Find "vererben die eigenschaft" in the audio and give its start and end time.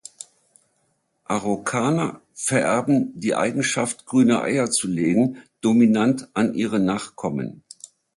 2.33-4.07